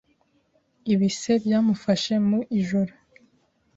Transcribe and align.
ibise 0.93 1.31
byamufashe 1.43 2.13
mu 2.27 2.39
ijoro 2.59 2.93